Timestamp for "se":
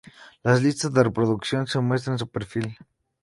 1.67-1.79